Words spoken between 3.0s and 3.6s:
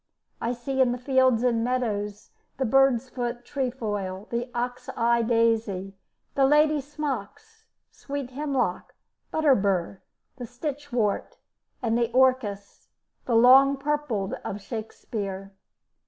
foot